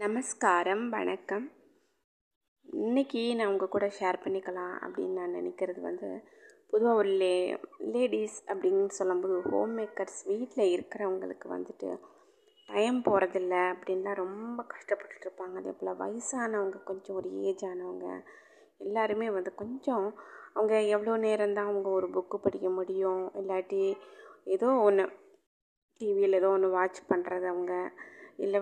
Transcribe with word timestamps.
நமஸ்காரம் 0.00 0.90
வணக்கம். 0.90 1.50
இன்னைக்கு 2.64 3.34
நான் 3.34 3.48
உங்கள் 3.48 3.68
கூட 3.68 3.86
ஷேர் 3.86 4.18
பண்ணிக்கலாம் 4.24 4.76
அப்படின்னு 4.80 5.12
நான் 5.12 5.34
நினைக்கிறது 5.34 5.80
வந்து 5.80 6.08
பொதுவாக 6.70 6.94
ஒரு 6.94 7.08
லே 7.08 7.58
லேடிஸ் 7.80 8.44
அப்படின்னு 8.46 8.86
சொல்லும்போது 8.86 9.40
ஹோம் 9.40 9.78
மேக்கர்ஸ் 9.78 10.26
வீட்டில் 10.26 10.72
இருக்கிறவங்களுக்கு 10.72 11.48
வந்துட்டு 11.48 11.90
டைம் 12.68 13.02
போகிறதில்ல 13.04 13.54
அப்படின்லாம் 13.72 14.14
ரொம்ப 14.14 14.62
கஷ்டப்பட்டுட்டுருப்பாங்க 14.62 15.54
அதே 15.54 15.70
போல் 15.70 15.96
வயசானவங்க 15.96 16.82
கொஞ்சம் 16.84 17.16
ஒரு 17.16 17.30
ஏஜ் 17.42 17.64
ஆனவங்க 17.64 18.22
எல்லாருமே 18.78 19.30
வந்து 19.30 19.54
கொஞ்சம் 19.54 20.06
அவங்க 20.54 20.80
எவ்வளோ 20.80 21.16
நேரம் 21.16 21.54
தான் 21.54 21.64
அவங்க 21.64 21.88
ஒரு 21.90 22.10
புக்கு 22.10 22.36
படிக்க 22.36 22.68
முடியும் 22.70 23.30
இல்லாட்டி 23.34 23.96
ஏதோ 24.44 24.66
ஒன்று 24.66 25.06
டிவியில் 26.00 26.32
ஏதோ 26.32 26.48
ஒன்று 26.48 26.70
வாட்ச் 26.70 27.02
பண்ணுறது 27.08 27.46
அவங்க 27.46 27.74
இல்லை 28.36 28.60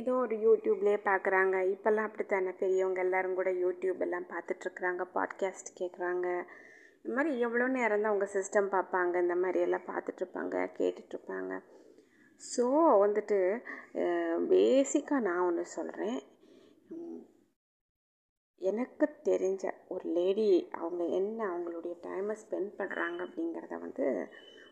இதுவும் 0.00 0.24
ஒரு 0.24 0.36
யூடியூப்லேயே 0.44 0.98
பார்க்குறாங்க 1.06 1.54
இப்போல்லாம் 1.70 2.08
அப்படித்தானே? 2.08 2.50
பெரியவங்க 2.60 3.00
எல்லாரும் 3.04 3.34
கூட 3.34 3.50
யூடியூப் 3.62 4.02
எல்லாம் 4.06 4.26
பார்த்துட்ருக்குறாங்க 4.32 5.04
பாட்காஸ்ட் 5.14 5.70
கேட்குறாங்க 5.80 6.26
இந்த 6.98 7.14
மாதிரி 7.16 7.30
எவ்வளோ 7.46 7.64
நேரம் 7.68 8.02
தான் 8.02 8.10
அவங்க 8.12 8.28
சிஸ்டம் 8.34 8.68
பார்ப்பாங்க? 8.74 9.14
இந்த 9.20 9.36
மாதிரி 9.36 9.58
எல்லாம் 9.66 9.88
பார்த்துட்ருப்பாங்க 9.88 10.56
கேட்டுட்ருப்பாங்க. 10.78 11.52
ஸோ 12.40 12.64
வந்துட்டு 13.04 13.38
பேசிக்காக 14.52 15.20
நான் 15.20 15.44
ஒன்று 15.46 15.64
சொல்கிறேன் 15.76 16.18
எனக்கு 18.60 19.08
தெரிஞ்ச 19.30 19.64
ஒரு 19.88 20.06
லேடி 20.10 20.48
அவங்க 20.78 21.02
என்ன 21.20 21.40
அவங்களுடைய 21.50 21.96
டைமை 22.06 22.36
ஸ்பெண்ட் 22.44 22.72
பண்ணுறாங்க 22.78 23.18
அப்படிங்கிறத 23.26 23.74
வந்து 23.80 24.06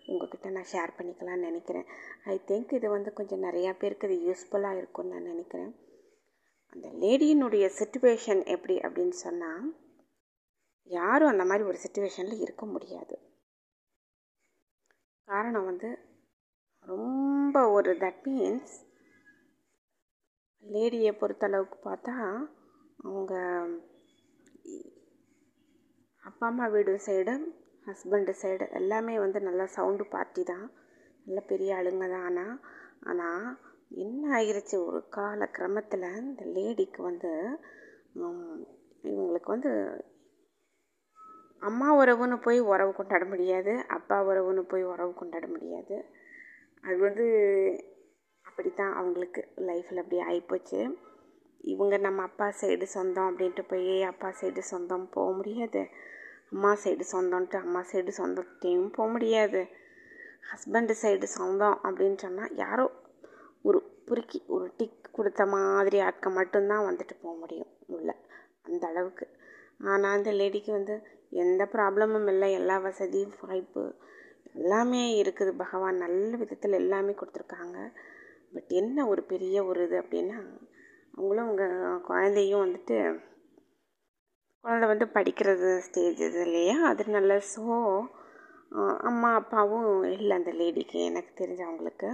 உங்ககிட்ட 0.06 0.50
நான் 0.50 0.70
ஷேர் 0.72 0.96
பண்ணிக்கலாம்னு 0.98 1.46
நினைக்கிறேன். 1.48 1.86
ஐ 2.24 2.40
திங்க் 2.46 2.74
இது 2.74 2.90
வந்து 2.90 3.12
கொஞ்சம் 3.12 3.42
நிறையா 3.42 3.72
பேருக்கு 3.78 4.08
இது 4.08 4.18
யூஸ்ஃபுல்லாக 4.28 4.76
இருக்கும்னு 4.76 5.12
நான் 5.12 5.30
நினைக்கிறேன். 5.32 5.72
அந்த 6.72 6.88
லேடியினுடைய 6.88 7.66
சுச்சுவேஷன் 7.80 8.46
எப்படி 8.46 8.76
அப்படின்னு 8.78 9.16
சொன்னால் 9.24 9.66
யாரும் 10.90 11.28
அந்த 11.28 11.44
மாதிரி 11.44 11.68
ஒரு 11.68 11.78
சுச்சுவேஷனில் 11.84 12.40
இருக்க 12.40 12.66
முடியாது. 12.66 13.16
காரணம் 15.28 15.64
வந்து 15.64 15.88
ரொம்ப 16.80 17.70
ஒரு 17.70 17.92
தட் 17.96 18.20
மீன்ஸ் 18.26 18.74
லேடியை 20.64 21.12
பொறுத்தளவுக்கு 21.20 21.78
பார்த்தா 21.84 22.14
அவங்க 22.96 23.34
அப்பா 26.22 26.46
அம்மா 26.46 26.66
வீடு 26.66 26.92
சைடு 27.06 27.34
ஹஸ்பண்டு 27.86 28.32
சைடு 28.40 28.64
எல்லாமே 28.78 29.14
வந்து 29.24 29.38
நல்லா 29.48 29.66
சவுண்டு 29.76 30.04
பார்ட்டி 30.14 30.42
தான். 30.50 30.66
நல்ல 31.26 31.40
பெரிய 31.50 31.76
ஆளுங்க 31.78 32.06
தான் 32.14 32.26
ஆனால் 32.28 32.54
ஆனால் 33.10 33.44
என்ன 34.04 34.22
ஆகிருச்சு 34.38 34.76
ஒரு 34.88 35.00
கால 35.16 35.46
கிரமத்தில் 35.56 36.06
இந்த 36.22 36.44
லேடிக்கு 36.56 37.00
வந்து 37.08 37.30
இவங்களுக்கு 39.10 39.50
வந்து 39.54 39.72
அம்மா 41.62 41.88
உறவுன்னு 42.00 42.36
போய் 42.46 42.58
உறவு 42.72 42.92
கொண்டாட 42.94 43.24
முடியாது. 43.32 43.72
அப்பா 43.96 44.16
உறவுன்னு 44.30 44.62
போய் 44.72 44.84
உறவு 44.92 45.12
கொண்டாட 45.20 45.46
முடியாது. 45.54 45.96
அது 46.84 46.98
வந்து 47.08 47.26
அப்படி 48.46 48.70
தான் 48.72 48.92
அவங்களுக்கு 49.00 49.40
லைஃப்பில் 49.68 50.02
அப்படி 50.02 50.20
ஆகிப்போச்சு 50.28 50.80
இவங்க 51.72 51.94
நம்ம 52.06 52.22
அப்பா 52.28 52.46
சைடு 52.60 52.86
சொந்தம் 52.96 53.28
அப்படின்ட்டு 53.30 53.62
போய் 53.72 53.94
அப்பா 54.10 54.28
சைடு 54.40 54.62
சொந்தம் 54.72 55.06
போக 55.16 55.30
முடியாது. 55.38 55.82
அம்மா 56.52 56.72
சைடு 56.74 57.04
சொந்தம்ன்ட்டு 57.12 57.56
அம்மா 57.56 57.80
சைடு 57.92 58.12
சொந்தத்தையும் 58.18 58.92
போக 58.92 59.10
முடியாது. 59.10 59.60
ஹஸ்பண்டு 60.50 60.94
சைடு 61.02 61.22
சொந்தம் 61.22 61.78
அப்படின்னு 61.82 62.16
சொன்னால் 62.16 62.54
யாரோ 62.54 62.84
ஒரு 63.62 63.78
பொறுக்கி 64.04 64.42
ஒரு 64.46 64.72
டிக் 64.76 65.12
கொடுத்த 65.12 65.46
மாதிரி 65.46 65.98
ஆட்கள் 66.00 66.32
மட்டும்தான் 66.32 66.86
வந்துட்டு 66.86 67.14
போக 67.22 67.34
முடியும் 67.38 67.72
உள்ள. 67.86 68.10
அந்த 68.62 68.86
அளவுக்கு. 68.86 69.26
ஆனால் 69.78 70.14
அந்த 70.16 70.30
லேடிக்கு 70.32 70.70
வந்து 70.70 70.94
எந்த 71.30 71.68
ப்ராப்ளமும் 71.72 72.28
இல்லை. 72.28 72.52
எல்லா 72.52 72.78
வசதியும் 72.78 73.34
வாய்ப்பு 73.40 73.82
எல்லாமே 74.54 75.22
இருக்குது. 75.22 75.52
பகவான் 75.56 75.96
நல்ல 75.96 76.36
விதத்தில் 76.36 76.72
எல்லாமே 76.72 77.12
கொடுத்துருக்காங்க. 77.12 77.78
பட் 78.54 78.70
என்ன 78.80 79.06
ஒரு 79.06 79.22
பெரிய 79.22 79.64
ஒரு 79.64 79.82
இது 79.84 79.96
அப்படின்னா 80.00 80.38
அவங்களும் 81.14 81.44
அவங்க 81.44 81.64
குழந்தையும் 81.98 82.64
வந்துட்டு 82.64 83.20
குழந்தை 84.64 84.86
வந்து 84.88 85.06
படிக்கிறது 85.16 85.68
ஸ்டேஜ் 85.78 86.20
இது 86.20 86.40
இல்லையா? 86.46 86.76
அதனால 86.82 87.34
ஸோ 87.52 87.64
அம்மா 89.08 89.28
அப்பாவும் 89.34 89.90
இல்லை 90.14 90.32
அந்த 90.36 90.52
லேடிக்கு 90.52 90.98
எனக்கு 91.10 91.32
தெரிஞ்சவங்களுக்கு. 91.40 92.08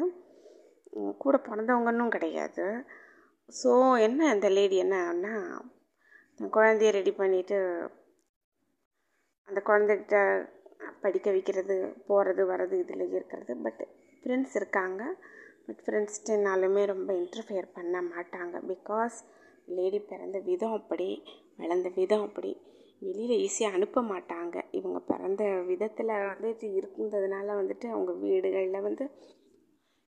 கூட 1.18 1.36
பிறந்தவங்கன்னும் 1.46 2.14
கிடையாது. 2.16 2.66
ஸோ 3.48 3.70
என்ன 3.98 4.28
அந்த 4.28 4.48
லேடி 4.48 4.76
என்னன்னா 4.82 5.36
குழந்தைய 6.40 6.90
ரெடி 6.90 7.12
பண்ணிவிட்டு 7.12 7.58
அந்த 9.48 9.60
குழந்தைகிட்ட 9.60 10.16
படிக்க 11.00 11.30
வைக்கிறது 11.30 11.76
போகிறது 12.06 12.42
வர்றது 12.52 12.76
இதில் 12.82 13.06
இருக்கிறது. 13.16 13.52
பட் 13.56 13.82
ஃப்ரெண்ட்ஸ் 14.20 14.54
இருக்காங்க. 14.54 15.02
பட் 15.66 15.82
ஃப்ரெண்ட்ஸ்ட்டுனாலுமே 15.86 16.84
ரொம்ப 16.86 17.10
இன்டர்ஃபியர் 17.12 17.68
பண்ண 17.72 17.96
மாட்டாங்க. 18.12 18.56
பிகாஸ் 18.72 19.16
லேடி 19.68 20.00
பிறந்த 20.12 20.38
விதம் 20.50 20.76
அப்படி 20.80 21.08
வளர்ந்த 21.58 21.88
விதம் 21.96 22.24
அப்படி. 22.26 22.50
வெளியில் 23.02 23.40
ஈஸியாக 23.46 23.76
அனுப்ப 23.78 24.02
மாட்டாங்க. 24.10 24.56
இவங்க 24.70 24.98
பிறந்த 25.10 25.44
விதத்தில் 25.70 26.12
வந்துட்டு 26.32 26.66
இருந்ததுனால 26.78 27.46
வந்துட்டு 27.60 27.86
அவங்க 27.94 28.12
வீடுகளில் 28.24 28.86
வந்து 28.88 29.06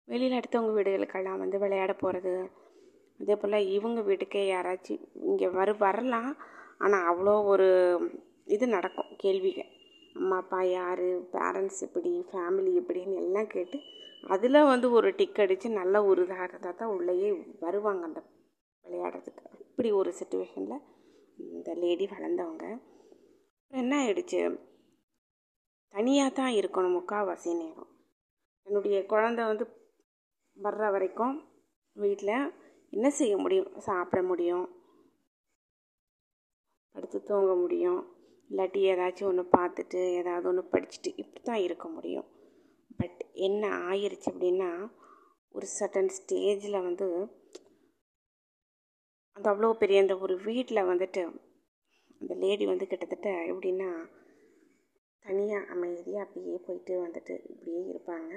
வெளியில் 0.08 0.38
அடுத்தவங்க 0.40 0.74
வீடுகளுக்கெல்லாம் 0.78 1.42
வந்து 1.44 1.58
விளையாட 1.58 1.94
போகிறது 1.94 2.34
அதே 3.20 3.36
போல் 3.36 3.58
இவங்க 3.78 4.00
வீட்டுக்கே 4.02 4.42
யாராச்சும் 4.48 5.04
இங்கே 5.30 5.48
வர 5.58 5.72
வரலாம். 5.84 6.32
ஆனால் 6.80 7.08
அவ்வளோ 7.12 7.36
ஒரு 7.46 7.68
இது 8.48 8.66
நடக்கும் 8.68 9.12
கேள்விகள் 9.18 9.70
அம்மா 10.16 10.38
அப்பா 10.38 10.60
யார் 10.70 11.04
பேரண்ட்ஸ் 11.36 11.80
எப்படி 11.86 12.12
ஃபேமிலி 12.32 12.72
எப்படின்னு 12.82 13.16
எல்லாம் 13.22 13.48
கேட்டு 13.48 13.78
அதில் 14.24 14.68
வந்து 14.72 14.88
ஒரு 14.98 15.10
டிக் 15.16 15.42
அடித்து 15.44 15.70
நல்ல 15.80 16.04
ஒரு 16.10 16.22
இதாக 16.26 16.48
இருந்தால் 16.48 16.80
தான் 16.82 16.94
உள்ளேயே 16.98 17.30
வருவாங்க 17.60 18.04
அந்த 18.10 18.22
விளையாடுறதுக்கு. 18.86 19.44
இப்படி 19.70 19.90
ஒரு 20.02 20.12
சுச்சுவேஷனில் 20.20 20.84
இந்த 21.52 21.74
லேடி 21.74 22.06
வளர்ந்தவங்க. 22.06 22.82
என்ன 23.68 24.06
ஆயிடுச்சு? 24.06 24.60
தனியாக 25.90 26.34
தான் 26.34 26.52
இருக்கணும் 26.52 26.96
முக்கால்வாசி 26.98 27.58
நேரம். 27.58 27.92
என்னுடைய 28.64 29.06
குழந்தை 29.06 29.46
வந்து 29.46 29.66
வர்ற 30.64 30.92
வரைக்கும் 30.92 31.52
வீட்டில் 31.94 32.54
என்ன 32.90 33.10
செய்ய 33.10 33.38
முடியும்? 33.38 33.80
சாப்பிட 33.80 34.24
முடியும். 34.24 34.82
படுத்து 36.92 37.24
தூங்க 37.24 37.56
முடியும். 37.56 38.16
இல்லாட்டி 38.50 38.80
ஏதாச்சும் 38.92 39.24
ஒன்று 39.24 39.44
பார்த்துட்டு 39.58 40.14
ஏதாவது 40.14 40.48
ஒன்று 40.48 40.70
படிச்சுட்டு 40.72 41.14
இப்படி 41.16 41.42
தான் 41.44 41.56
இருக்க 41.56 41.88
முடியும். 41.88 42.26
பட் 42.98 43.26
என்ன 43.32 43.68
ஆயிடுச்சு 43.68 44.30
அப்படின்னா 44.32 44.92
ஒரு 45.50 45.68
சட்டன் 45.80 46.10
ஸ்டேஜில் 46.10 46.84
வந்து 46.84 47.08
அந்த 49.38 49.48
அவ்வளோ 49.52 49.70
பெரிய 49.74 50.02
அந்த 50.02 50.16
ஒரு 50.18 50.36
வீட்டில் 50.40 50.90
வந்துட்டு 50.90 51.22
அந்த 52.22 52.34
லேடி 52.34 52.66
வந்து 52.66 52.86
கிட்டத்தட்ட 52.88 53.30
எப்படின்னா 53.52 53.90
தனியாக 55.26 55.70
அமைதியாக 55.70 56.26
அப்படியே 56.26 56.58
போயிட்டு 56.58 56.94
வந்துட்டு 57.06 57.34
இப்படியே 57.52 57.82
இருப்பாங்க. 57.92 58.32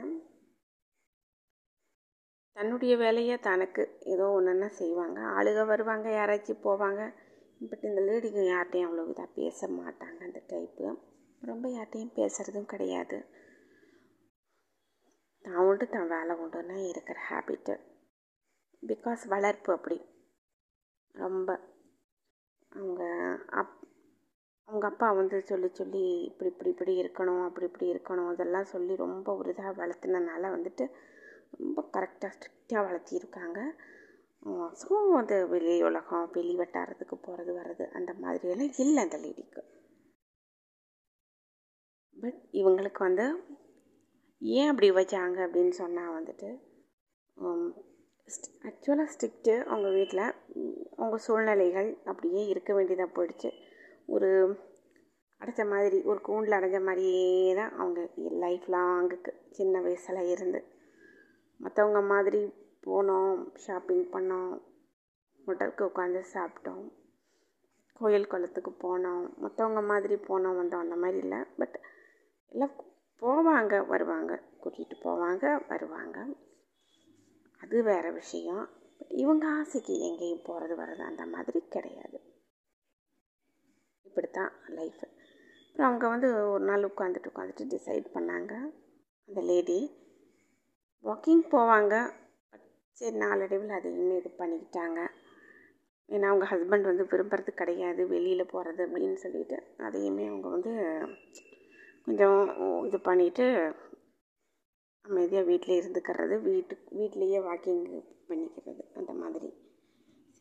தன்னுடைய 2.57 2.97
வேலையை 2.97 3.37
தனக்கு 3.39 3.83
ஏதோ 4.05 4.27
ஒன்றுன்னா 4.37 4.69
செய்வாங்க. 4.81 5.19
ஆளுக 5.37 5.65
வருவாங்க 5.65 6.09
யாராச்சும் 6.11 6.65
போவாங்க. 6.67 7.01
பட் 7.61 7.85
இந்த 7.85 8.01
லேடிக்கு 8.01 8.43
யார்கிட்டையும் 8.47 8.89
அவ்வளோ 8.89 9.05
இதாக 9.13 9.29
பேச 9.35 9.69
மாட்டாங்க 9.69 10.21
அந்த 10.29 10.41
டைப்பு 10.53 10.87
ரொம்ப 11.43 11.67
யார்கிட்டையும் 11.69 12.17
பேசுகிறதும் 12.19 12.71
கிடையாது. 12.73 13.19
தான் 15.45 15.65
உண்டு 15.67 15.87
தான் 15.89 16.09
வேலை 16.09 16.35
உண்டுன்னா 16.45 16.77
இருக்கிற 16.91 17.19
ஹேபிட்டு 17.29 17.75
பிகாஸ் 18.83 19.25
வளர்ப்பு 19.29 19.71
அப்படி. 19.73 19.99
ரொம்ப. 21.17 21.51
அவங்க 22.73 23.03
அப் 23.61 23.75
அவங்க 24.69 24.87
அப்பா 24.87 25.09
வந்து 25.13 25.37
சொல்லி 25.43 25.69
சொல்லி 25.73 26.01
இப்படி 26.29 26.49
இப்படி 26.51 26.71
இப்படி 26.71 26.93
இருக்கணும் 27.03 27.45
அப்படி 27.45 27.67
இப்படி 27.67 27.87
இருக்கணும் 27.93 28.31
இதெல்லாம் 28.33 28.71
சொல்லி 28.73 28.95
ரொம்ப 29.05 29.29
ஒரு 29.37 29.51
இதாக 29.53 29.73
வளர்த்துனனால 29.81 30.51
வந்துட்டு 30.57 30.87
ரொம்ப 31.55 31.81
கரெக்டாக 31.95 32.33
ஸ்ட்ரிக்டாக 32.37 32.87
வளர்த்திருக்காங்க. 32.87 33.59
ஸோ 34.81 34.89
அது 35.21 35.37
வெளி 35.53 35.77
உலகம் 35.83 36.27
வெளி 36.35 36.55
வட்டாரத்துக்கு 36.57 37.17
போகிறது 37.21 37.53
வர்றது 37.59 37.85
அந்த 37.99 38.13
மாதிரியெல்லாம் 38.25 38.75
இல்லை 38.85 39.01
அந்த 39.05 39.19
லேடிக்கு 39.25 39.63
பட் 42.17 42.41
இவங்களுக்கு 42.53 43.01
வந்து 43.01 43.25
ஏன் 44.43 44.71
அப்படி 44.71 44.89
வச்சாங்க 44.93 45.39
அப்படின்னு 45.47 45.75
சொன்னால் 45.81 46.17
வந்துட்டு 46.17 46.49
ஆக்சுவலாக 48.67 49.11
ஸ்ட்ரிக்ட்டு 49.13 49.53
அவங்க 49.65 49.89
வீட்டில் 49.89 50.23
அவங்க 50.97 51.17
சூழ்நிலைகள் 51.17 51.99
அப்படியே 52.05 52.47
இருக்க 52.47 52.75
வேண்டியதாக 52.75 53.11
போயிடுச்சு. 53.17 53.51
ஒரு 54.07 54.31
அடைச்ச 55.41 55.69
மாதிரி 55.69 56.03
ஒரு 56.03 56.21
கூண்டில் 56.21 56.53
அடைஞ்ச 56.53 56.79
மாதிரியே 56.85 57.55
தான் 57.55 57.73
அவங்க 57.77 58.01
லைஃப் 58.39 58.67
லாங்குக்கு 58.71 59.33
சின்ன 59.51 59.81
வயசில் 59.81 60.21
இருந்து. 60.29 60.61
மற்றவங்க 61.61 62.07
மாதிரி 62.07 62.43
போனோம் 62.87 63.53
ஷாப்பிங் 63.55 64.07
பண்ணோம் 64.11 64.51
ஹோட்டலுக்கு 65.41 65.85
உட்காந்து 65.85 66.23
சாப்பிட்டோம் 66.35 66.85
கோயில் 67.93 68.27
குளத்துக்கு 68.27 68.73
போனோம் 68.87 69.25
மற்றவங்க 69.43 69.83
மாதிரி 69.87 70.15
போனோம் 70.15 70.59
வந்தோம் 70.61 70.85
அந்த 70.87 70.97
மாதிரி 70.97 71.19
இல்லை. 71.19 71.39
பட் 71.59 71.77
எல்லாம் 72.53 72.75
போவாங்க 73.23 73.87
வருவாங்க 73.87 74.33
கூட்டிகிட்டு 74.63 74.97
போவாங்க 75.05 75.45
வருவாங்க. 75.69 76.19
அது 77.67 77.83
வேறு 77.83 78.11
விஷயம். 78.13 78.65
பட் 78.99 79.13
இவங்க 79.23 79.45
ஆசைக்கு 79.59 79.95
எங்கேயும் 80.09 80.45
போகிறது 80.45 80.75
வர்றது 80.83 81.03
அந்த 81.11 81.25
மாதிரி 81.27 81.61
கிடையாது. 81.75 82.19
இப்படி 84.07 84.29
தான் 84.31 84.53
லைஃபு 84.77 85.07
அப்புறம் 85.67 85.89
அவங்க 85.89 86.07
வந்து 86.09 86.29
ஒரு 86.51 86.65
நாள் 86.65 86.89
உட்காந்துட்டு 86.91 87.31
உட்காந்துட்டு 87.33 87.65
டிசைட் 87.73 88.07
பண்ணாங்க. 88.15 88.53
அந்த 89.29 89.41
லேடி 89.41 89.79
வாக்கிங் 91.05 91.43
போவாங்க. 91.55 91.95
சரி 92.99 93.17
நாளடைவில் 93.17 93.77
அதையுமே 93.79 94.15
இது 94.17 94.31
பண்ணிக்கிட்டாங்க. 94.39 95.01
ஏன்னா 96.09 96.27
அவங்க 96.31 96.47
ஹஸ்பண்ட் 96.53 96.89
வந்து 96.91 97.05
விரும்புறது 97.05 97.53
கிடையாது 97.61 98.03
வெளியில் 98.09 98.51
போகிறது 98.53 98.81
அப்படின்னு 98.87 99.19
சொல்லிட்டு. 99.25 99.59
அதையுமே 99.77 100.27
அவங்க 100.27 100.49
வந்து 100.49 100.73
கொஞ்சம் 102.07 102.41
இது 102.87 102.99
பண்ணிவிட்டு 103.09 103.47
அமைதியாக 105.09 105.47
வீட்டில் 105.47 105.79
இருந்துக்கிறது 105.81 106.35
வீட்டு 106.41 106.75
வீட்லேயே 106.99 107.41
வாக்கிங் 107.49 107.85
பண்ணிக்கிறது 108.29 108.83
அந்த 108.95 109.13
மாதிரி. 109.13 109.49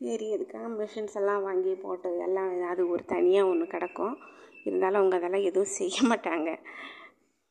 சரி 0.00 0.26
அதுக்காக 0.34 0.68
மிஷின்ஸ் 0.78 1.16
எல்லாம் 1.16 1.42
வாங்கி 1.42 1.74
போட்டு 1.74 2.10
எல்லாம் 2.18 2.50
அது 2.62 2.82
ஒரு 2.88 3.04
தனியாக 3.04 3.48
ஒன்று 3.48 3.66
கிடக்கும். 3.66 4.16
இருந்தாலும் 4.64 5.00
அவங்க 5.00 5.16
அதெல்லாம் 5.16 5.48
எதுவும் 5.50 5.76
செய்ய 5.78 5.96
மாட்டாங்க. 6.02 6.50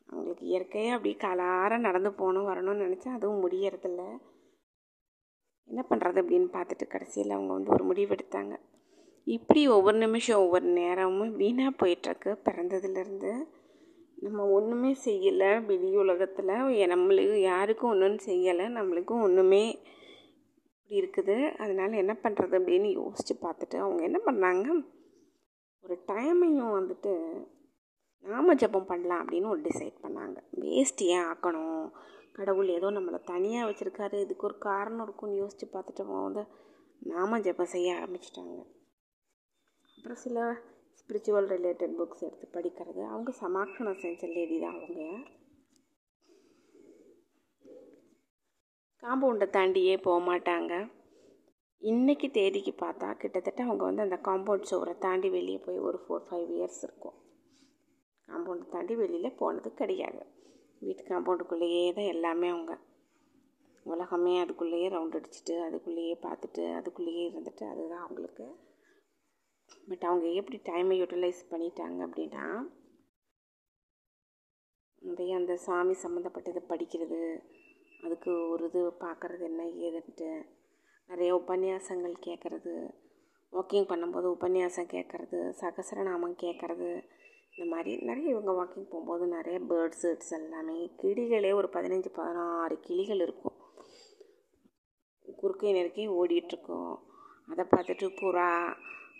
அவங்களுக்கு 0.09 0.45
இயற்கையாக 0.45 0.95
அப்படி 0.95 1.13
காலார 1.15 1.77
நடந்து 1.77 2.12
போகணும் 2.13 2.50
வரணும்னு 2.50 2.85
நினச்சா 2.85 3.12
அதுவும் 3.13 3.44
முடியறதில்ல. 3.45 4.03
என்ன 5.69 5.81
பண்ணுறது 5.89 6.19
அப்படின்னு 6.21 6.50
பார்த்துட்டு 6.53 6.85
கடைசியில் 6.88 7.31
அவங்க 7.31 7.53
வந்து 7.53 7.71
ஒரு 7.71 7.85
முடிவெடுத்தாங்க. 7.91 8.56
இப்படி 9.27 9.62
ஒவ்வொரு 9.67 9.97
நிமிஷம் 9.97 10.41
ஒவ்வொரு 10.44 10.67
நேரமும் 10.79 11.31
வீணாக 11.35 11.71
போயிட்டுருக்கு 11.81 12.31
பிறந்ததுலேருந்து 12.47 13.31
நம்ம 14.15 14.45
ஒன்றுமே 14.47 14.97
செய்யலை 15.06 15.65
வெளி 15.65 15.95
உலகத்தில். 15.95 16.53
நம்மளுக்கு 16.94 17.33
யாருக்கும் 17.33 17.89
ஒன்றும் 17.89 18.15
செய்யலை. 18.15 18.65
நம்மளுக்கும் 18.77 19.21
ஒன்றுமே 19.21 19.81
இப்படி 20.77 21.00
இருக்குது. 21.01 21.56
அதனால் 21.56 22.01
என்ன 22.03 22.17
பண்ணுறது 22.23 22.56
அப்படின்னு 22.59 22.91
யோசித்து 22.91 23.35
பார்த்துட்டு 23.41 23.77
அவங்க 23.77 24.03
என்ன 24.03 24.19
பண்ணாங்க? 24.25 24.67
ஒரு 25.81 26.03
டைமையும் 26.07 26.75
வந்துட்டு 26.77 27.13
நாம 28.19 28.53
ஜபம் 28.53 28.85
பண்ணலாம் 28.85 29.27
அப்படின்னு 29.27 29.50
ஒரு 29.50 29.62
டிசைட் 29.62 29.97
பண்ணாங்க. 30.03 30.38
வேஸ்ட் 30.62 31.01
ஏன் 31.15 31.25
ஆக்கணும்? 31.25 31.91
கடவுள் 32.31 32.67
ஏதோ 32.67 32.91
நம்மளை 32.91 33.23
தனியாக 33.23 33.71
வச்சுருக்காரு. 33.71 34.21
இதுக்கு 34.21 34.45
ஒரு 34.45 34.57
காரணம் 34.57 35.03
இருக்கும்னு 35.03 35.35
யோசித்து 35.35 35.67
பார்த்துட்டு 35.73 36.23
வந்து 36.23 36.44
நாம 37.00 37.39
ஜபம் 37.39 37.65
செய்ய 37.65 37.94
ஆரம்பிச்சிட்டாங்க. 37.94 38.57
அப்புறம் 39.97 40.21
சில 40.23 40.57
ஸ்பிரிச்சுவல் 41.09 41.47
ரிலேட்டட் 41.53 41.95
புக்ஸ் 41.97 42.23
எடுத்து 42.27 42.47
படிக்கிறது. 42.53 43.01
அவங்க 43.07 43.31
சமாக்கணம் 43.41 43.99
செஞ்ச 44.03 44.27
லேடி 44.27 44.59
தான் 44.59 44.75
அவங்க 44.75 45.01
காம்பவுண்டை 49.03 49.47
தாண்டியே 49.49 49.95
போக 50.01 50.19
மாட்டாங்க. 50.29 50.73
இன்றைக்கி 51.81 52.31
தேதிக்கு 52.31 52.73
பார்த்தா 52.85 53.17
கிட்டத்தட்ட 53.17 53.63
அவங்க 53.63 53.83
வந்து 53.83 54.01
அந்த 54.01 54.17
காம்பவுண்ட் 54.23 54.61
சுவரை 54.61 54.97
தாண்டி 54.97 55.29
வெளியே 55.29 55.57
போய் 55.57 55.77
ஒரு 55.77 55.97
ஃபோர் 56.03 56.25
ஃபைவ் 56.29 56.49
இயர்ஸ் 56.57 56.81
இருக்கும். 56.81 57.17
காம்பவுண்டை 58.27 58.67
தாண்டி 58.69 58.95
வெளியில் 58.95 59.37
போனது 59.37 59.73
கிடையாது. 59.73 60.21
வீட்டு 60.79 61.03
காம்பவுண்டுக்குள்ளேயே 61.03 61.93
தான் 61.93 62.11
எல்லாமே 62.15 62.49
அவங்க. 62.49 62.75
உலகமே 63.85 64.43
அதுக்குள்ளேயே 64.43 64.87
ரவுண்ட் 64.95 65.17
அடிச்சுட்டு 65.19 65.55
அதுக்குள்ளேயே 65.67 66.15
பார்த்துட்டு 66.21 66.63
அதுக்குள்ளேயே 66.79 67.25
இருந்துட்டு 67.29 67.65
அதுதான் 67.71 68.05
அவங்களுக்கு 68.05 68.45
பட் 69.87 70.03
அவங்க 70.03 70.27
எப்படி 70.27 70.57
டைமை 70.63 70.95
யூட்டிலைஸ் 71.01 71.41
பண்ணிட்டாங்க 71.49 71.99
அப்படின்னா 72.05 72.45
நிறைய 75.01 75.35
அந்த 75.35 75.55
சாமி 75.55 75.93
சம்மந்தப்பட்டது 75.93 76.61
படிக்கிறது 76.69 77.19
அதுக்கு 78.01 78.49
ஒரு 78.49 78.65
இது 78.65 78.87
பார்க்குறது 78.99 79.43
என்ன 79.43 79.63
ஏதுன்ட்டு 79.63 80.29
நிறைய 81.09 81.35
உபன்யாசங்கள் 81.35 82.15
கேட்குறது 82.25 82.73
வாக்கிங் 83.53 83.89
பண்ணும்போது 83.91 84.27
உபன்யாசம் 84.37 84.91
கேட்குறது 84.91 85.39
சகசரநாமம் 85.61 86.39
கேட்குறது 86.41 86.89
இந்த 87.55 87.75
மாதிரி 87.75 88.03
நிறைய 88.03 88.29
இவங்க 88.29 88.51
வாக்கிங் 88.51 88.89
போகும்போது 88.89 89.27
நிறைய 89.27 89.59
பேர்ட்ஸ் 89.59 90.05
இட்ஸ் 90.11 90.33
எல்லாமே 90.33 90.91
கிளிகளே 91.03 91.53
ஒரு 91.53 91.67
பதினஞ்சு 91.67 92.09
பதினாறு 92.13 92.79
கிளிகள் 92.79 93.19
இருக்கும். 93.19 93.59
குறுக்கை 95.41 95.71
நெருக்கி 95.71 96.07
ஓடிட்டுருக்கோம் 96.07 96.95
அதை 97.49 97.65
பார்த்துட்டு 97.65 98.07
புறா 98.21 98.49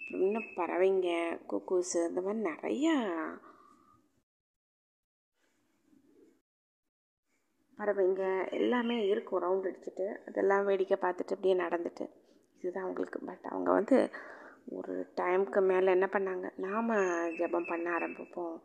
இன்னும் 0.08 0.50
பறவைங்க 0.56 1.10
குக்கூஸு 1.50 2.08
இந்த 2.08 2.22
மாதிரி 2.22 2.42
நிறையா 2.50 2.96
பறவைங்க 7.80 8.52
எல்லாமே 8.52 9.08
இருக்கும் 9.08 9.42
ரவுண்ட் 9.42 9.68
அடிச்சுட்டு 9.70 10.06
அதெல்லாம் 10.28 10.66
வேடிக்கை 10.66 10.98
பார்த்துட்டு 11.02 11.36
அப்படியே 11.36 11.56
நடந்துட்டு. 11.56 12.06
இதுதான் 12.58 12.84
அவங்களுக்கு 12.84 13.20
பட் 13.20 13.46
அவங்க 13.50 13.72
வந்து 13.72 14.10
ஒரு 14.66 15.14
டைமுக்கு 15.16 15.62
மேலே 15.62 15.92
என்ன 15.92 16.10
பண்ணாங்க? 16.12 16.50
நாம் 16.56 16.94
ஜபம் 17.38 17.66
பண்ண 17.66 18.00
ஆரம்பிப்போம். 18.00 18.56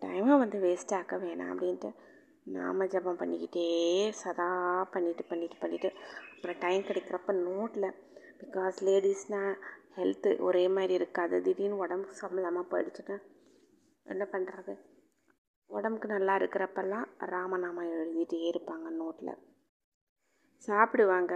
டைமை 0.00 0.38
வந்து 0.38 0.58
வேஸ்ட் 0.58 0.94
ஆக்க 0.94 1.16
வேணாம் 1.16 1.52
அப்படின்ட்டு 1.52 1.90
நாம் 2.42 2.86
ஜபம் 2.86 3.18
பண்ணிக்கிட்டே 3.18 3.64
சதா 4.10 4.48
பண்ணிவிட்டு 4.92 5.24
பண்ணிவிட்டு 5.28 5.58
பண்ணிவிட்டு 5.60 5.90
அப்புறம் 6.34 6.58
டைம் 6.58 6.82
கிடைக்கிறப்ப 6.82 7.32
நோட்டில் 7.46 7.94
பிகாஸ் 8.38 8.78
லேடிஸ்னால் 8.80 9.54
ஹெல்த்து 9.96 10.30
ஒரே 10.40 10.68
மாதிரி 10.68 10.94
இருக்காது. 10.94 11.36
திடீர்னு 11.42 11.82
உடம்பு 11.84 12.08
சம்மந்தமாக 12.20 12.70
போயிடுச்சுன்னா 12.72 13.16
என்ன 14.06 14.24
பண்ணுறது 14.32 14.74
உடம்புக்கு 15.70 16.08
நல்லா 16.08 16.34
இருக்கிறப்பெல்லாம் 16.36 17.06
ராமநாமம் 17.32 17.90
எழுதிட்டே 17.94 18.38
இருப்பாங்க 18.50 18.90
நோட்டில் 19.00 19.34
சாப்பிடுவாங்க. 20.68 21.32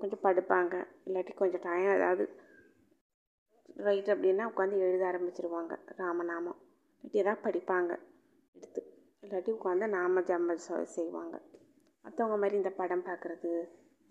கொஞ்சம் 0.00 0.24
படுப்பாங்க. 0.26 0.74
இல்லாட்டி 1.06 1.32
கொஞ்சம் 1.34 1.64
டைம் 1.64 1.94
ஏதாவது 1.96 2.24
ரைட் 3.86 4.10
அப்படின்னா 4.14 4.44
உட்காந்து 4.50 4.84
எழுத 4.86 5.02
ஆரம்பிச்சிருவாங்க. 5.10 5.74
ராமநாமம். 6.00 6.58
இல்லாட்டி 7.04 7.22
தான் 7.28 7.44
படிப்பாங்க. 7.46 7.92
எடுத்து 8.56 8.82
இல்லாட்டி 9.24 9.50
உட்காந்து 9.58 9.86
நாம 9.88 10.20
ஜம்ம 10.20 10.56
செய்வாங்க. 10.96 11.36
மற்றவங்க 12.04 12.36
மாதிரி 12.42 12.56
இந்த 12.56 12.70
படம் 12.80 13.06
பார்க்குறது 13.08 13.50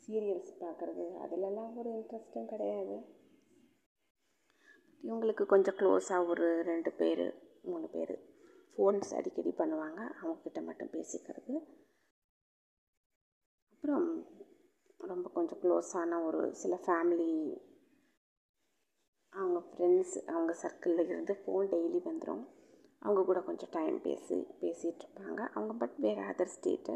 சீரியல்ஸ் 0.03 0.53
பார்க்குறது 0.63 1.05
அதிலெல்லாம் 1.23 1.73
ஒரு 1.79 1.89
இன்ட்ரெஸ்ட்டும் 1.97 2.51
கிடையாது. 2.53 2.95
இவங்களுக்கு 5.03 5.45
கொஞ்சம் 5.45 5.75
க்ளோஸாக 5.75 6.27
ஒரு 6.27 6.63
ரெண்டு 6.63 6.91
பேர் 6.91 7.23
மூணு 7.61 7.87
பேர். 7.87 8.13
ஃபோன்ஸ் 8.75 9.15
அடிக்கடி 9.15 9.53
பண்ணுவாங்க. 9.57 9.99
அவங்கக்கிட்ட 10.21 10.63
மட்டும் 10.63 10.87
பேசிக்கிறது. 10.87 11.53
அப்புறம் 13.71 14.25
ரொம்ப 14.97 15.29
கொஞ்சம் 15.29 15.59
க்ளோஸான 15.59 16.25
ஒரு 16.25 16.55
சில 16.55 16.75
ஃபேமிலி 16.85 17.31
அவங்க 19.29 19.59
ஃப்ரெண்ட்ஸ் 19.59 20.15
அவங்க 20.25 20.55
சர்க்கிளில் 20.61 21.05
இருந்து 21.05 21.33
ஃபோன் 21.33 21.67
டெய்லி 21.73 21.99
வந்துடும் 22.05 22.43
அவங்க 22.99 23.23
கூட 23.23 23.41
கொஞ்சம் 23.41 23.69
டைம் 23.71 24.01
பேசி 24.01 24.35
பேசிகிட்டு 24.61 25.05
இருப்பாங்க. 25.07 25.47
அவங்க 25.53 25.73
பட் 25.73 25.97
வேறு 25.97 26.21
அதர் 26.21 26.53
ஸ்டேட்டு 26.55 26.95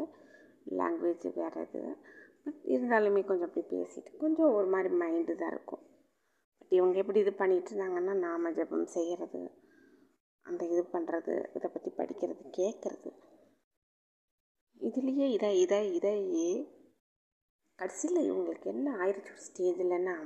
லாங்குவேஜ் 0.70 1.34
வேறு 1.34 1.60
இது. 1.60 1.96
பட் 2.44 2.60
இருந்தாலுமே 2.64 3.24
கொஞ்சம் 3.24 3.48
அப்படி 3.48 3.66
பேசிட்டு 3.66 4.16
கொஞ்சம் 4.16 4.52
ஒரு 4.52 4.66
மாதிரி 4.66 4.94
மைண்டு 4.94 5.34
தான் 5.34 5.50
இருக்கும். 5.50 5.84
பட் 6.66 6.76
இவங்க 6.78 6.96
எப்படி 6.98 7.18
இது 7.20 7.32
பண்ணிகிட்டு 7.38 7.70
இருந்தாங்கன்னா 7.72 8.14
நாம 8.18 8.50
ஜபம் 8.50 8.86
செய்கிறது 8.86 9.40
அந்த 10.46 10.62
இது 10.64 10.82
பண்ணுறது 10.92 11.34
இதை 11.54 11.68
பற்றி 11.70 11.90
படிக்கிறது 11.90 12.42
கேட்குறது. 12.56 13.10
இதுலேயே 14.80 15.26
இதை 15.26 15.50
இதை 15.60 15.78
இதையே 15.94 16.50
கடைசியில் 17.78 18.20
இவங்களுக்கு 18.28 18.64
என்ன 18.64 18.96
ஆயிடுச்சு 18.96 19.32
ஒரு 19.32 19.44
ஸ்டேஜில்னா 19.46 20.16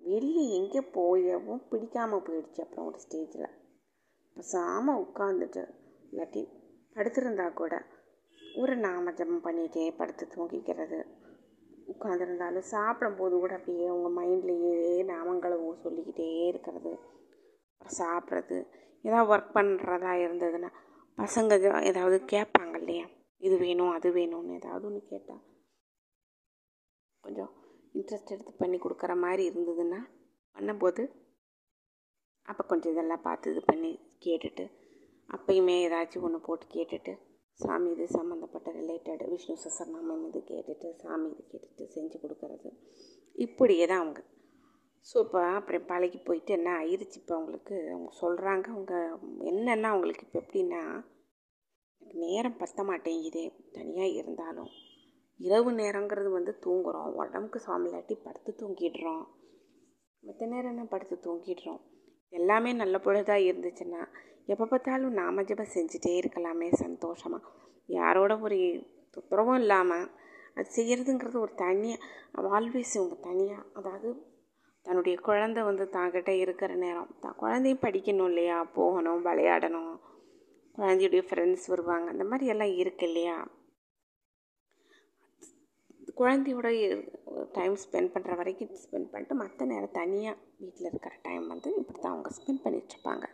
வெளியே 0.00 0.44
எங்கே 0.58 0.82
போயவும் 0.96 1.64
பிடிக்காமல் 1.70 2.24
போயிடுச்சு 2.28 2.60
அப்புறம் 2.60 2.86
ஒரு 2.86 3.00
ஸ்டேஜில். 3.00 3.50
பேசாமல் 4.36 5.02
உட்காந்துட்டு 5.04 5.64
இல்லாட்டி 6.10 6.44
படுத்திருந்தா 6.96 7.52
கூட 7.52 7.74
ஒரு 8.40 8.76
நாம 8.76 9.12
ஜபம் 9.12 9.44
பண்ணிகிட்டே 9.44 9.96
படுத்து 9.96 10.26
தூங்கிக்கிறது. 10.36 11.00
உட்காந்துருந்தாலும் 11.88 12.70
சாப்பிடும்போது 12.70 13.34
கூட 13.38 13.54
அப்படியே 13.54 13.86
அவங்க 13.88 14.20
மைண்ட்லேயே 14.20 15.04
நாமங்களை 15.04 15.56
சொல்லிக்கிட்டே 15.82 16.28
இருக்கிறது. 16.46 16.92
அப்புறம் 17.72 17.98
சாப்பிட்றது. 17.98 18.58
ஏதாவது 19.04 19.30
ஒர்க் 19.32 19.54
பண்ணுறதா 19.54 20.12
இருந்ததுன்னா 20.24 20.70
பசங்க 21.18 21.82
ஏதாவது 21.82 22.16
கேட்பாங்க 22.32 22.76
இல்லையா? 22.78 23.06
இது 23.40 23.56
வேணும் 23.58 23.90
அது 23.90 24.08
வேணும்னு 24.12 24.54
ஏதாவது 24.54 24.86
ஒன்று 24.86 25.00
கேட்டால் 25.06 25.42
கொஞ்சம் 27.24 27.52
இன்ட்ரெஸ்ட் 27.94 28.32
எடுத்து 28.32 28.52
பண்ணி 28.52 28.78
கொடுக்குற 28.78 29.12
மாதிரி 29.16 29.42
இருந்ததுன்னா 29.50 30.00
பண்ணும்போது 30.56 31.02
அப்போ 32.48 32.62
கொஞ்சம் 32.64 32.92
இதெல்லாம் 32.92 33.22
பார்த்து 33.22 33.50
இது 33.50 33.60
பண்ணி 33.60 33.92
கேட்டுட்டு 34.26 34.64
அப்பயுமே 35.28 35.74
ஏதாச்சும் 35.84 36.22
ஒன்று 36.22 36.40
போட்டு 36.40 36.66
கேட்டுட்டு 36.66 37.12
சாமி 37.60 37.90
இது 37.90 38.06
சம்மந்தப்பட்ட 38.08 38.70
ரிலேட்டட் 38.72 39.28
விஷ்ணு 39.28 39.56
சசர்நாமம் 39.64 40.24
இது 40.28 40.40
கேட்டுட்டு 40.50 40.88
சாமி 41.02 41.28
இது 41.30 41.42
கேட்டுட்டு 41.52 41.84
செஞ்சு 41.94 42.18
கொடுக்கறது. 42.22 42.70
இப்படியே 43.36 43.86
தான் 43.86 43.98
அவங்க. 43.98 44.20
ஸோ 45.06 45.16
இப்போ 45.20 45.40
அப்புறம் 45.44 45.86
பழகி 45.86 46.18
போயிட்டு 46.18 46.52
என்ன 46.52 46.70
ஆயிடுச்சு 46.78 47.16
இப்போ 47.16 47.34
அவங்களுக்கு? 47.34 47.76
அவங்க 47.90 48.10
சொல்கிறாங்க 48.20 48.66
அவங்க 48.68 48.94
என்னென்னா 49.44 49.88
அவங்களுக்கு 49.88 50.26
இப்போ 50.26 50.38
எப்படின்னா 50.40 50.82
நேரம் 52.14 52.58
பத்த 52.58 52.84
மாட்டேங்குதே. 52.84 53.44
தனியாக 53.72 54.16
இருந்தாலும். 54.20 54.72
இரவு 55.40 55.72
நேரங்கிறது 55.72 56.30
வந்து 56.30 56.58
தூங்குகிறோம் 56.64 57.12
உடம்புக்கு 57.12 57.60
சாமிலாட்டி 57.66 58.14
படுத்து 58.22 58.52
தூங்கிடுறோம். 58.60 59.24
மற்ற 60.22 60.46
நேரம் 60.46 60.70
என்ன 60.70 60.84
படுத்து 60.84 61.16
தூங்கிடுறோம்? 61.24 61.80
எல்லாமே 62.32 62.72
நல்ல 62.72 62.98
பொழுதாக 62.98 63.46
இருந்துச்சுன்னா 63.50 64.02
எப்போ 64.48 64.64
பார்த்தாலும் 64.64 65.14
நாம 65.14 65.42
ஜபம் 65.42 65.74
செஞ்சுட்டே 65.74 66.12
இருக்கலாமே 66.20 66.68
சந்தோஷமாக 66.76 67.50
யாரோட 67.88 68.32
ஒரு 68.38 68.58
தொந்தரவும் 69.16 69.60
இல்லாமல் 69.60 70.06
அது 70.56 70.68
செய்கிறதுங்கிறது 70.74 71.38
ஒரு 71.38 71.54
தனியாக 71.56 72.50
ஆல்வேஸ் 72.50 72.94
இவங்க 72.96 73.16
தனியாக 73.22 73.66
அதாவது 73.74 74.10
தன்னுடைய 74.86 75.16
குழந்த 75.22 75.58
வந்து 75.62 75.84
தாங்கிட்ட 75.88 76.30
இருக்கிற 76.36 76.72
நேரம் 76.76 77.12
தான் 77.20 77.38
குழந்தையும் 77.38 77.84
படிக்கணும் 77.84 78.28
இல்லையா 78.28 78.58
போகணும் 78.74 79.22
விளையாடணும் 79.26 79.92
குழந்தையுடைய 80.78 81.22
ஃப்ரெண்ட்ஸ் 81.22 81.66
வருவாங்க 81.68 82.08
அந்த 82.10 82.24
மாதிரி 82.24 82.50
எல்லாம் 82.50 82.74
இருக்கு 82.74 83.06
இல்லையா? 83.06 83.36
குழந்தையோட 86.16 86.68
டைம் 87.52 87.76
ஸ்பெண்ட் 87.76 88.12
பண்ணுற 88.14 88.32
வரைக்கும் 88.36 88.76
ஸ்பெண்ட் 88.82 89.10
பண்ணிட்டு 89.10 89.34
மற்ற 89.34 89.64
நேரம் 89.64 89.94
தனியாக 89.94 90.40
வீட்டில் 90.58 90.88
இருக்கிற 90.90 91.14
டைம் 91.22 91.46
வந்து 91.48 91.70
இப்படி 91.76 91.98
தான் 91.98 92.14
அவங்க 92.14 92.30
ஸ்பெண்ட் 92.30 92.64
பண்ணிகிட்ருப்பாங்க 92.64 93.26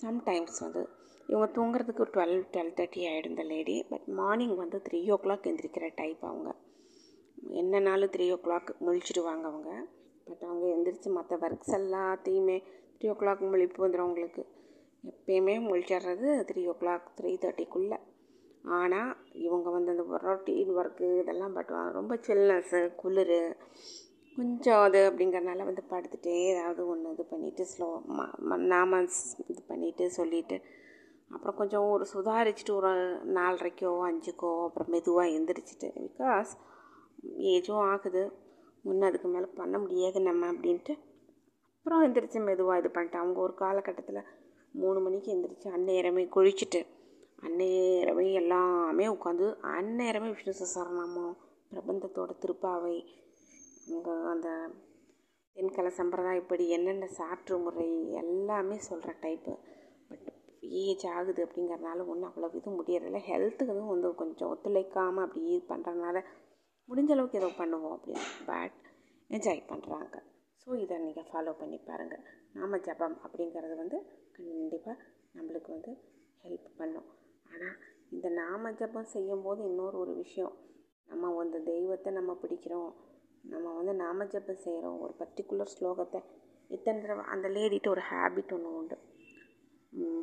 சம்டைம்ஸ் 0.00 0.58
வந்து 0.60 0.82
இவங்க 1.28 1.46
தூங்குறதுக்கு 1.56 2.04
டுவெல் 2.14 2.36
டுவெல் 2.54 2.74
தேர்ட்டி 2.78 3.00
ஆகிடும் 3.10 3.32
இந்த 3.32 3.42
லேடி 3.42 3.74
பட் 3.90 4.06
மார்னிங் 4.20 4.56
வந்து 4.56 4.78
த்ரீ 4.86 5.00
ஓ 5.10 5.16
கிளாக் 5.24 5.48
எந்திரிக்கிற 5.50 5.88
டைப் 5.94 6.22
அவங்க. 6.24 6.50
என்னன்னாலும் 7.60 8.12
த்ரீ 8.14 8.26
ஓ 8.32 8.38
கிளாக் 8.46 8.70
முழிச்சிடுவாங்க 8.86 9.44
அவங்க. 9.44 9.70
பட் 10.26 10.42
அவங்க 10.42 10.66
எந்திரிச்சு 10.76 11.10
மற்ற 11.10 11.36
ஒர்க்ஸ் 11.40 11.74
எல்லாத்தையுமே 11.78 12.56
த்ரீ 12.96 13.08
ஓ 13.10 13.16
கிளாக் 13.22 13.44
முழிப்பு 13.52 13.84
வந்துடும் 13.84 14.06
அவங்களுக்கு 14.06 14.42
எப்பயுமே 15.04 15.54
முழிச்சிடுறது 15.68 16.30
த்ரீ 16.50 16.62
ஓ 16.66 16.74
கிளாக் 16.80 17.06
த்ரீ 17.18 17.32
தேர்ட்டிக்குள்ளே 17.36 17.98
ஆனால் 18.78 19.12
இவங்க 19.38 19.68
வந்து 19.70 19.92
அந்த 19.92 20.18
ரொட்டீன் 20.26 20.72
ஒர்க்கு 20.74 21.06
இதெல்லாம் 21.20 21.56
பட்டுவாங்க 21.56 21.92
ரொம்ப 21.92 22.14
சில்னஸ்ஸு 22.26 22.80
குளிர் 22.94 23.38
கொஞ்சம் 24.40 24.82
அது 24.82 25.00
அப்படிங்கிறனால 25.08 25.64
வந்து 25.64 25.82
படுத்துகிட்டே 25.90 26.34
ஏதாவது 26.50 26.82
ஒன்று 26.86 27.10
இது 27.10 27.24
பண்ணிவிட்டு 27.30 27.62
ஸ்லோ 27.62 27.88
நாம 28.72 29.00
இது 29.52 29.60
பண்ணிவிட்டு 29.68 30.04
சொல்லிவிட்டு 30.18 30.56
அப்புறம் 31.30 31.56
கொஞ்சம் 31.56 31.86
ஒரு 31.90 32.04
சுதாரிச்சுட்டு 32.12 32.72
ஒரு 32.72 32.90
நாலரைக்கோ 33.32 33.90
அஞ்சுக்கோ 34.06 34.52
அப்புறம் 34.64 34.90
மெதுவாக 34.90 35.34
எந்திரிச்சிட்டு 35.36 35.88
பிகாஸ் 35.98 36.52
ஏஜும் 37.52 37.84
ஆகுது. 37.90 38.22
முன்னே 38.84 39.06
அதுக்கு 39.06 39.28
மேலே 39.28 39.48
பண்ண 39.58 39.78
முடியாது 39.78 40.18
நம்ம 40.20 40.48
அப்படின்ட்டு. 40.52 40.94
அப்புறம் 41.76 42.02
எந்திரிச்சு 42.06 42.40
மெதுவாக 42.40 42.80
இது 42.80 42.90
பண்ணிட்டு 42.90 43.18
அவங்க 43.18 43.38
ஒரு 43.40 43.54
காலகட்டத்தில் 43.54 44.22
மூணு 44.74 44.98
மணிக்கு 45.00 45.30
எந்திரிச்சு 45.34 45.68
அந்நேரமே 45.70 46.24
குளிச்சுட்டு 46.36 46.80
அந்நேரமே 47.42 48.26
எல்லாமே 48.32 49.06
உட்காந்து 49.08 49.46
அந்நேரமே 49.76 50.30
விஷ்ணு 50.30 50.54
சசரணமோ 50.60 51.28
பிரபந்தத்தோட 51.72 52.32
திருப்பாவை 52.42 52.96
அந்த 54.32 54.48
தென்கல 55.56 55.88
சம்பிரதாயப்படி 55.98 56.64
என்னென்ன 56.76 57.06
சாற்று 57.18 57.56
முறை 57.58 57.86
எல்லாமே 58.20 58.76
சொல்கிற 58.88 59.12
டைப்பு 59.22 59.54
பட் 60.10 60.28
ஏஜ் 60.82 61.06
ஆகுது 61.14 61.40
அப்படிங்கிறனால 61.46 62.06
ஒன்றும் 62.12 62.28
அவ்வளோ 62.30 62.50
இது 62.58 62.70
முடியறதில்ல. 62.70 63.20
ஹெல்த்துக்கு 63.30 63.74
வந்து 63.92 64.10
கொஞ்சம் 64.22 64.50
ஒத்துழைக்காமல் 64.52 65.24
அப்படி 65.26 65.42
இது 65.46 65.60
பண்ணுறதுனால 65.72 66.22
முடிஞ்ச 66.88 67.10
அளவுக்கு 67.16 67.40
ஏதோ 67.40 67.50
பண்ணுவோம் 67.58 67.94
அப்படின்னு. 67.96 68.26
பட் 68.50 68.78
என்ஜாய் 69.30 69.68
பண்ணுறாங்க 69.70 70.16
ஸோ 70.62 70.68
இதை 70.84 70.96
நீங்கள் 70.98 71.28
ஃபாலோ 71.30 71.52
பண்ணி 71.58 71.78
பாருங்கள் 71.88 72.24
நாம 72.52 72.78
ஜபம் 72.86 73.16
அப்படிங்கிறது 73.24 73.74
வந்து 73.76 73.98
கண்டிப்பாக 74.36 74.96
நம்மளுக்கு 75.36 75.70
வந்து 75.76 75.92
ஹெல்ப் 76.44 76.68
பண்ணும். 76.80 77.08
ஆனால் 77.52 77.76
இந்த 78.10 78.28
நாம 78.28 78.72
ஜபம் 78.80 79.12
செய்யும்போது 79.14 79.60
இன்னொரு 79.64 79.96
ஒரு 79.98 80.14
விஷயம். 80.14 80.54
நம்ம 81.08 81.30
அந்த 81.44 81.58
தெய்வத்தை 81.70 82.12
நம்ம 82.12 82.32
பிடிக்கிறோம். 82.42 82.90
நம்ம 83.44 83.72
வந்து 83.74 83.92
நாம 83.94 84.24
ஜபம் 84.24 84.62
செய்கிறோம் 84.64 84.98
ஒரு 85.00 85.12
பர்டிகுலர் 85.20 85.72
ஸ்லோகத்தை. 85.74 86.20
இத்தனை 86.70 86.98
தடவை 87.00 87.24
அந்த 87.24 87.48
லேடிட்டு 87.48 87.88
ஒரு 87.88 88.02
ஹேபிட் 88.10 88.52
ஒன்று 88.52 88.70
உண்டு. 88.78 88.96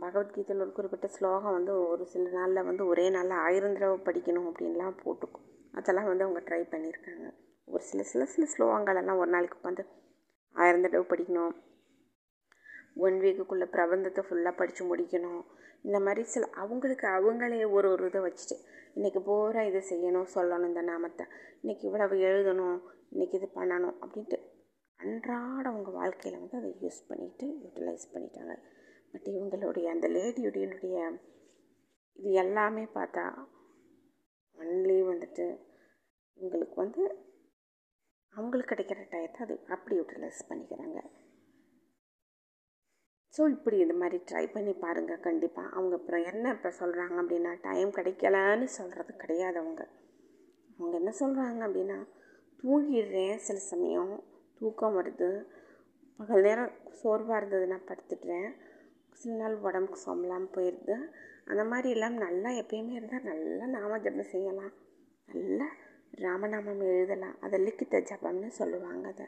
பகவத்கீதையில் 0.01 0.63
ஒரு 0.63 0.71
குறிப்பிட்ட 0.71 1.07
ஸ்லோகம் 1.07 1.55
வந்து 1.57 1.73
ஒரு 1.87 2.03
சில 2.05 2.29
நாளில் 2.29 2.63
வந்து 2.63 2.83
ஒரே 2.85 3.05
நாளில் 3.09 3.41
ஆயிரம் 3.45 3.73
தடவை 3.73 3.97
படிக்கணும் 4.07 4.47
அப்படின்லாம் 4.49 4.99
போட்டுக்கும் 5.03 5.45
அதெல்லாம் 5.73 6.05
வந்து 6.05 6.25
அவங்க 6.25 6.41
ட்ரை 6.49 6.61
பண்ணியிருக்காங்க. 6.73 7.25
ஒரு 7.67 7.83
சில 7.83 8.03
சில 8.03 8.25
சில 8.25 8.45
ஸ்லோகங்களெல்லாம் 8.53 9.17
ஒரு 9.17 9.29
நாளைக்கு 9.29 9.57
உட்காந்து 9.59 9.83
ஆயிரம் 10.55 10.81
தடவை 10.81 11.05
படிக்கணும். 11.09 11.55
ஒன் 12.95 13.17
வீக்குக்குள்ளே 13.19 13.67
பிரபந்தத்தை 13.75 14.21
ஃபுல்லாக 14.27 14.55
படித்து 14.55 14.83
முடிக்கணும். 14.85 15.41
இந்த 15.81 15.99
மாதிரி 15.99 16.23
சில 16.23 16.45
அவங்களுக்கு 16.53 17.07
அவங்களே 17.07 17.59
ஒரு 17.71 17.87
ஒரு 17.91 18.05
இதை 18.05 18.21
வச்சுட்டு 18.21 18.55
இன்றைக்கி 18.95 19.19
பூரா 19.19 19.61
இதை 19.61 19.81
செய்யணும் 19.89 20.29
சொல்லணும் 20.35 20.69
இந்த 20.71 20.81
நாமத்தை. 20.81 21.25
இன்றைக்கி 21.61 21.85
இவ்வளவு 21.89 22.15
எழுதணும் 22.29 22.77
இன்றைக்கி 23.11 23.35
இது 23.39 23.47
பண்ணணும் 23.55 23.97
அப்படின்ட்டு 24.03 24.37
அன்றாட 24.99 25.65
அவங்க 25.69 25.89
வாழ்க்கையில் 25.89 26.39
வந்து 26.39 26.57
அதை 26.57 26.69
யூஸ் 26.83 26.99
பண்ணிவிட்டு 27.09 27.45
யூட்டிலைஸ் 27.63 28.05
பண்ணிட்டாங்க. 28.13 28.53
பட் 29.11 29.27
இவங்களுடைய 29.33 29.85
அந்த 29.85 30.07
லேடியுடைய 30.07 30.65
இது 32.19 32.31
எல்லாமே 32.43 32.83
பார்த்தா 32.97 33.25
ஒன்லி 34.57 34.97
வந்துட்டு 35.11 35.45
இவங்களுக்கு 36.37 36.75
வந்து 36.75 37.03
அவங்களுக்கு 38.35 38.71
கிடைக்கிற 38.71 39.01
டயத்தை 39.13 39.39
அது 39.41 39.55
அப்படி 39.67 39.95
யூட்டிலைஸ் 39.95 40.41
பண்ணிக்கிறாங்க. 40.49 40.99
ஸோ 43.33 43.49
இப்படி 43.49 43.77
இது 43.79 43.93
மாதிரி 43.93 44.17
ட்ரை 44.29 44.51
பண்ணி 44.51 44.73
பாருங்கள் 44.73 45.19
கண்டிப்பாக 45.19 45.73
அவங்க 45.75 45.95
அப்புறம் 45.95 46.23
என்ன 46.23 46.53
இப்போ 46.53 46.69
சொல்கிறாங்க 46.79 47.17
அப்படின்னா 47.23 47.51
டைம் 47.61 47.89
கிடைக்கலன்னு 47.91 48.67
சொல்கிறது 48.79 49.15
கிடையாது 49.15 49.57
அவங்க. 49.59 49.83
அவங்க 50.79 50.95
என்ன 50.97 51.13
சொல்கிறாங்க 51.19 51.61
அப்படின்னா 51.67 51.99
தூங்கிடுறேன் 52.63 53.37
சில 53.37 53.57
சமயம். 53.71 54.13
தூக்கம் 54.59 54.97
வருது. 54.97 55.29
பகல் 56.19 56.41
நேரம் 56.41 56.71
சோர்வாக 56.99 57.39
இருந்ததுன்னா 57.39 57.77
படுத்துடுறேன். 57.89 58.49
சில 59.11 59.33
நாள் 59.35 59.55
உடம்புக்கு 59.67 59.99
சொம்பலாமல் 60.05 60.53
போயிடுது 60.55 60.95
அந்த 61.45 61.63
மாதிரி 61.63 61.89
எல்லாம் 61.95 62.17
நல்லா 62.17 62.49
எப்பயுமே 62.61 62.93
இருந்தால் 62.95 63.27
நல்லா 63.31 63.65
நாம 63.75 63.99
ஜபம் 63.99 64.31
செய்யலாம். 64.31 64.73
நல்லா 65.27 65.67
ராமநாமம் 66.25 66.81
எழுதலாம். 66.81 67.37
அதை 67.41 67.57
லிக்கித்த 67.59 68.01
ஜபம்னு 68.09 68.49
சொல்லுவாங்க 68.59 69.07
அதை. 69.07 69.27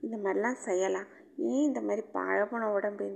இந்த 0.00 0.16
மாதிரிலாம் 0.16 0.58
செய்யலாம். 0.68 1.08
ஏன் 1.50 1.64
இந்த 1.68 1.80
மாதிரி 1.80 2.02
பழப்பன 2.16 2.72
உடம்பு? 2.72 3.06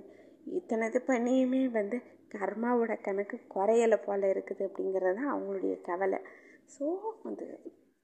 இத்தனை 0.58 0.84
இது 0.88 1.00
பண்ணியுமே 1.06 1.62
வந்து 1.70 1.96
கர்மாவோட 2.34 2.92
கணக்கு 3.00 3.36
குறையலை 3.54 3.98
போல் 4.04 4.30
இருக்குது 4.34 4.62
அப்படிங்கிறது 4.68 5.16
தான் 5.20 5.32
அவங்களுடைய 5.34 5.74
கவலை. 5.80 6.20
ஸோ 6.74 6.86
வந்து 7.22 7.46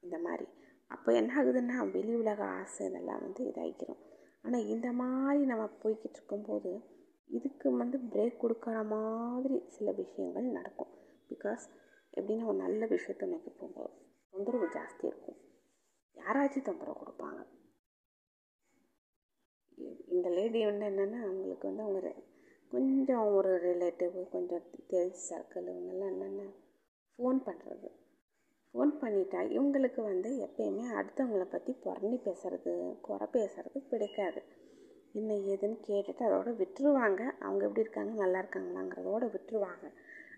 இந்த 0.02 0.16
மாதிரி. 0.18 0.46
அப்போ 0.94 1.10
என்ன 1.12 1.30
ஆகுதுன்னா 1.40 1.76
வெளி 1.94 2.12
உலக 2.14 2.40
ஆசை 2.58 2.82
இதெல்லாம் 2.86 3.22
வந்து 3.26 3.42
இதாகிக்கிறோம் 3.50 4.02
ஆனால் 4.44 4.66
இந்த 4.66 4.88
மாதிரி 4.92 5.42
நம்ம 5.44 5.66
போய்கிட்டு 5.82 6.18
இருக்கும்போது 6.18 6.72
இதுக்கு 7.30 7.68
வந்து 7.72 7.98
பிரேக் 8.12 8.42
கொடுக்குற 8.42 8.78
மாதிரி 8.88 9.56
சில 9.66 9.90
விஷயங்கள் 10.00 10.48
நடக்கும். 10.50 10.92
பிகாஸ் 11.30 11.64
எப்படின்னா 12.14 12.48
ஒரு 12.50 12.58
நல்ல 12.58 12.86
விஷயத்தை 12.86 13.26
நோக்கி 13.28 13.50
போகும்போது 13.50 13.94
தொந்தரவு 14.34 14.66
ஜாஸ்தி 14.76 15.04
இருக்கும். 15.10 15.38
யாராச்சும் 16.16 16.66
தொந்தரவு 16.68 17.00
கொடுப்பாங்க. 17.00 17.40
இந்த 20.14 20.28
லேடி 20.28 20.60
வந்து 20.64 20.84
என்னென்னா 20.90 21.20
அவங்களுக்கு 21.26 21.68
வந்து 21.68 21.84
அவங்க 21.86 22.10
கொஞ்சம் 22.72 23.26
ஒரு 23.36 23.50
ரிலேட்டிவ் 23.66 24.14
கொஞ்சம் 24.34 24.64
தெரிஞ்ச 24.92 25.18
சர்க்கிள் 25.28 25.68
இவங்கெல்லாம் 25.72 26.12
என்னென்னா 26.14 26.46
ஃபோன் 27.18 27.38
பண்ணுறது 27.46 27.88
ஃபோன் 28.74 28.92
பண்ணிட்டா 29.00 29.40
இவங்களுக்கு 29.50 30.00
வந்து 30.02 30.30
எப்பயுமே 30.46 30.84
அடுத்தவங்கள 30.94 31.44
பற்றி 31.44 31.72
புறணி 31.84 32.16
பேசுகிறது 32.24 32.72
குறை 33.00 33.26
பேசுகிறது 33.32 33.78
பிடிக்காது. 33.90 34.40
என்ன 35.12 35.32
ஏதுன்னு 35.32 35.76
கேட்டுட்டு 35.88 36.22
அதோட 36.24 36.50
விட்டுருவாங்க. 36.56 37.20
அவங்க 37.38 37.64
எப்படி 37.64 37.80
இருக்காங்க 37.80 38.12
நல்லா 38.14 38.38
இருக்காங்களாங்கிறதோட 38.38 39.24
விட்டுருவாங்க. 39.30 39.84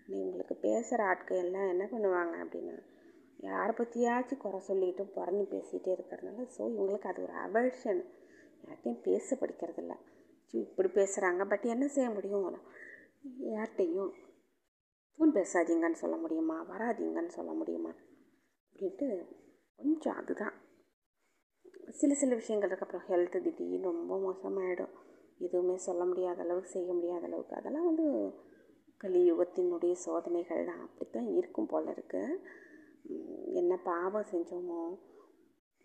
இவங்களுக்கு 0.07 0.53
பேசுகிற 0.53 1.03
ஆட்கள் 1.03 1.37
எல்லாம் 1.37 1.67
என்ன 1.67 1.85
பண்ணுவாங்க 1.85 2.35
அப்படின்னா 2.37 2.75
யாரை 3.39 3.73
பற்றியாச்சும் 3.77 4.37
குறை 4.37 4.59
சொல்லிட்டு 4.59 5.03
புறணி 5.15 5.45
பேசிகிட்டே 5.51 5.91
இருக்கிறதுனால 5.95 6.45
ஸோ 6.57 6.61
இவங்களுக்கு 6.75 7.07
அது 7.07 7.21
ஒரு 7.21 7.33
அவர்ஷன் 7.33 8.01
யார்கிட்டையும் 8.63 9.01
பேச 9.01 9.37
படிக்கிறதில்ல. 9.41 9.95
இப்படி 10.53 10.89
பேசுகிறாங்க 10.89 11.47
பட் 11.47 11.65
என்ன 11.65 11.87
செய்ய 11.87 12.09
முடியும்? 12.09 12.45
யார்கிட்டையும் 13.51 14.13
ஃபோன் 15.19 15.33
பேசாதீங்கன்னு 15.35 15.91
சொல்ல 15.91 16.15
முடியுமா? 16.15 16.65
வராதீங்கன்னு 16.69 17.27
சொல்ல 17.27 17.51
முடியுமா? 17.51 17.91
அப்படின்ட்டு 18.77 19.07
கொஞ்சம் 19.79 20.17
அதுதான். 20.19 20.55
சில 21.99 22.13
சில 22.13 22.35
விஷயங்கள் 22.35 22.69
இருக்கு. 22.69 22.85
அப்புறம் 22.85 23.07
ஹெல்த்து 23.07 23.37
திடீர்னு 23.45 23.91
ரொம்ப 23.91 24.15
மோசமாகிடும் 24.23 24.91
எதுவுமே 25.39 25.75
சொல்ல 25.85 26.03
முடியாத 26.05 26.43
அளவுக்கு 26.45 26.69
செய்ய 26.75 26.89
முடியாத 26.93 27.23
அளவுக்கு. 27.29 27.55
அதெல்லாம் 27.55 27.87
வந்து 27.89 28.05
கலியுகத்தினுடைய 29.01 29.93
சோதனைகள் 30.03 30.69
தான். 30.69 30.83
அப்படி 30.85 31.09
தான் 31.09 31.29
இருக்கும் 31.39 31.69
போல் 31.69 31.91
இருக்குது 31.93 32.39
என்ன 33.55 33.73
பாவம் 33.83 34.29
செஞ்சோமோ 34.31 34.81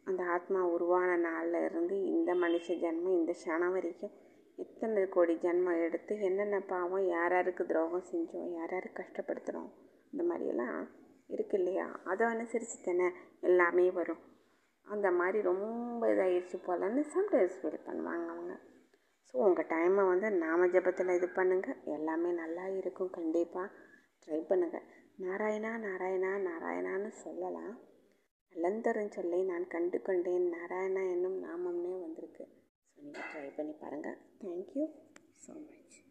அந்த 0.07 0.23
ஆத்மா 0.35 0.61
உருவான 0.71 1.11
நாளில் 1.27 1.61
இருந்து 1.65 1.97
இந்த 2.13 2.33
மனுஷ 2.45 2.77
ஜென்மம் 2.79 3.19
இந்த 3.19 3.35
க்ஷணம் 3.35 3.77
வரைக்கும் 3.77 4.17
எத்தனை 4.59 5.05
கோடி 5.09 5.37
ஜென்மம் 5.45 5.85
எடுத்து 5.87 6.15
என்னென்ன 6.23 6.61
பாவம் 6.69 7.07
யார் 7.09 7.37
யாருக்கு 7.37 7.65
துரோகம் 7.67 8.11
செஞ்சோம் 8.11 8.51
யார் 8.53 8.75
யாருக்கு 8.75 9.01
கஷ்டப்படுத்துகிறோம் 9.01 9.71
இந்த 10.13 10.25
மாதிரியெல்லாம் 10.25 10.83
இருக்கு 11.35 11.57
இல்லையா 11.61 11.87
அதை 12.11 12.25
அனுசரித்து 12.35 12.79
தானே 12.87 13.09
எல்லாமே 13.49 13.87
வரும். 13.99 14.23
அந்த 14.87 15.09
மாதிரி 15.19 15.39
ரொம்ப 15.51 16.09
இதாகிடுச்சு 16.13 16.59
போலன்னு 16.67 17.03
சம்டைம்ஸ் 17.15 17.59
ஃபீல் 17.61 17.87
பண்ணுவாங்க 17.89 18.27
அவங்க. 18.35 18.55
ஸோ 19.29 19.37
உங்கள் 19.49 19.69
டைமை 19.73 20.03
வந்து 20.11 20.29
நாம 20.45 20.67
ஜபத்தில் 20.75 21.17
இது 21.19 21.29
பண்ணுங்கள் 21.39 21.79
எல்லாமே 21.97 22.33
நல்லா 22.43 22.65
இருக்கும். 22.81 23.13
கண்டிப்பாக 23.19 23.69
ட்ரை 24.25 24.41
பண்ணுங்கள் 24.51 24.87
நாராயணா 25.25 25.73
நாராயணா 25.87 26.33
நாராயணான்னு 26.49 27.11
சொல்லலாம். 27.25 27.73
நலந்தரும் 28.53 29.15
சொல்லி 29.17 29.39
நான் 29.51 29.67
கண்டு 29.75 29.99
கொண்டேன் 30.09 30.49
நாராயணா 30.57 31.03
என்னும் 31.15 31.39
நாமம்னே 31.47 31.95
வந்திருக்கு. 32.05 32.45
ஸோ 32.93 32.99
நீங்கள் 33.07 33.29
ட்ரை 33.33 33.47
பண்ணி 33.59 33.75
பாருங்கள் 33.85 34.19
தேங்க்யூ 34.43 34.85
ஸோ 35.45 35.53
மச் 35.69 36.02